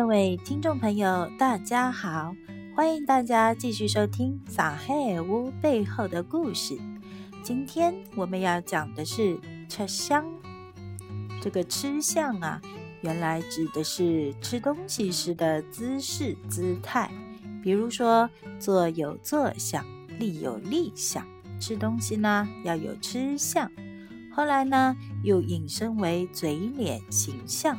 [0.00, 2.34] 各位听众朋友，大家好！
[2.74, 6.74] 欢迎大家继续收听《上海屋背后的故事》。
[7.42, 10.24] 今天我们要讲的是吃相。
[11.42, 12.62] 这个吃相啊，
[13.02, 17.10] 原来指的是吃东西时的姿势姿态，
[17.62, 18.28] 比如说
[18.58, 19.84] 坐有坐相，
[20.18, 21.22] 立有立相。
[21.60, 23.70] 吃东西呢要有吃相。
[24.32, 27.76] 后来呢又引申为嘴脸形象，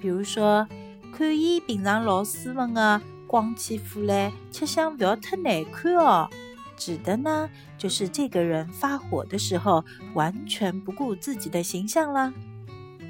[0.00, 0.66] 比如说。
[1.12, 6.28] 看伊平常老斯文的光起富来，吃相不要太难看哦。
[6.74, 9.84] 指的呢，就是这个人发火的时候，
[10.14, 12.32] 完全不顾自己的形象啦。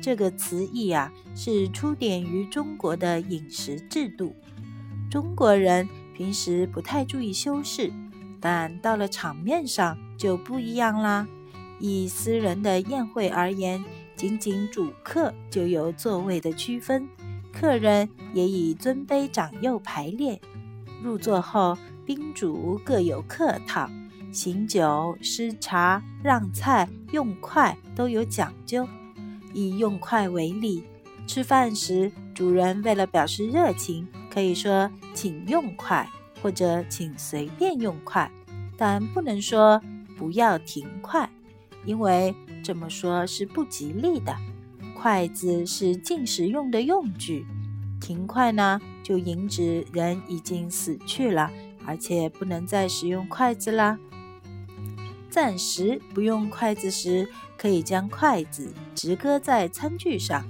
[0.03, 4.35] 这个词义啊，是出典于中国的饮食制度。
[5.09, 7.93] 中国人平时不太注意修饰，
[8.41, 11.27] 但到了场面上就不一样啦。
[11.79, 13.83] 以私人的宴会而言，
[14.17, 17.09] 仅仅主客就有座位的区分。
[17.53, 20.41] 客人也以尊卑长幼排列，
[21.03, 23.89] 入座后宾主各有客套，
[24.33, 28.89] 醒酒、施茶、让菜、用筷都有讲究。
[29.53, 30.83] 以用筷为例，
[31.27, 36.09] 吃饭时主人为了表示热情，可以说“请用筷”
[36.43, 38.31] 或者“请随便用筷”，
[38.79, 39.79] 但不能说
[40.17, 41.29] “不要停筷”，
[41.85, 44.35] 因为这么说是不吉利的。
[45.03, 47.45] 筷子是进食用的用具，
[48.01, 51.51] 停筷呢，就引指人已经死去了，
[51.85, 53.99] 而且不能再使用筷子啦。
[55.29, 60.45] 暂时不用筷子时，可以将筷子直搁在餐具上；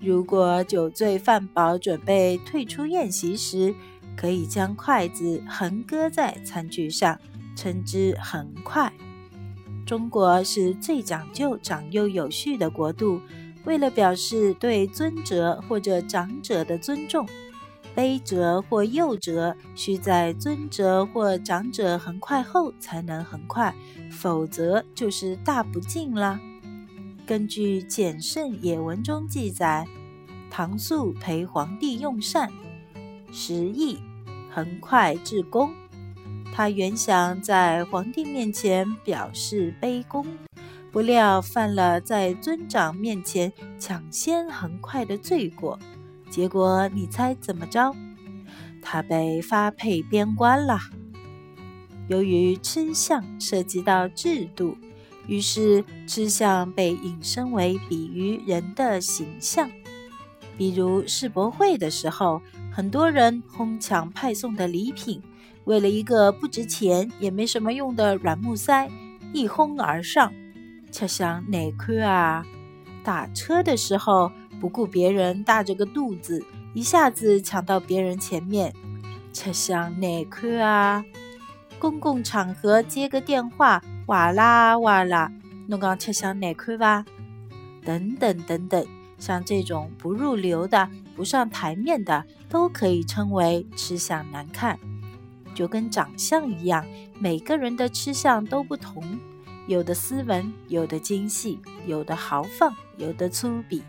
[0.00, 3.74] 如果酒醉饭饱，准备退出宴席时，
[4.16, 7.20] 可以将筷子横搁在餐具上，
[7.54, 8.90] 称之横筷。
[9.84, 13.20] 中国是最讲究长幼有序的国度。
[13.64, 17.26] 为了表示对尊者或者长者的尊重，
[17.94, 23.74] 卑者或幼者需在尊者或长者横快后才能横快，
[24.10, 26.40] 否则就是大不敬了。
[27.24, 29.86] 根据《简圣野文》中记载，
[30.50, 32.50] 唐肃陪皇帝用膳，
[33.32, 33.98] 时意
[34.50, 35.72] 横快至恭，
[36.52, 40.26] 他原想在皇帝面前表示卑躬。
[40.92, 45.78] 不料犯了在尊长面前抢先横快的罪过，
[46.28, 47.96] 结果你猜怎么着？
[48.82, 50.78] 他被发配边关了。
[52.08, 54.76] 由于吃相涉及到制度，
[55.26, 59.70] 于是吃相被引申为比喻人的形象。
[60.58, 65.22] 比如世博会的时候，很多人哄抢派送的礼品，
[65.64, 68.90] 为了一个不值钱也没什么用的软木塞，
[69.32, 70.30] 一哄而上。
[70.92, 72.44] 吃相难看啊！
[73.02, 74.30] 打车的时候
[74.60, 76.44] 不顾别人大着个肚子，
[76.74, 78.72] 一下子抢到别人前面，
[79.32, 81.02] 吃相难看啊！
[81.78, 85.32] 公共场合接个电话，哇啦哇啦，
[85.66, 87.06] 侬讲吃相难看吧？
[87.84, 88.86] 等等等等，
[89.18, 94.78] 像这种不入流的、不上台面的，都可以称为吃相难看。
[95.54, 96.86] 就跟长相一样，
[97.18, 99.02] 每个人的吃相都不同。
[99.66, 103.82] 有的斯文，有的精细，有的豪放，有的粗鄙。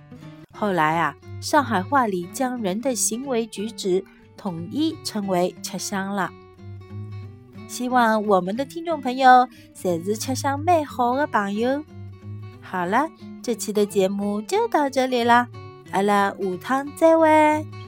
[0.52, 4.06] 后来啊，上海话里将人的行为举止
[4.38, 6.32] 统一称为吃香了。
[7.68, 11.84] 希望我们的听众朋友侪是吃相美好的朋友。
[12.62, 13.10] 好了，
[13.42, 15.48] 这期的节目就到这里啦，
[15.92, 17.83] 阿拉下趟再会。